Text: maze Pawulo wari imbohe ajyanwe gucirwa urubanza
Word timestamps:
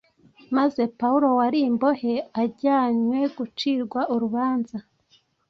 maze 0.55 0.81
Pawulo 0.99 1.27
wari 1.39 1.59
imbohe 1.69 2.13
ajyanwe 2.43 3.19
gucirwa 3.37 4.01
urubanza 4.13 4.77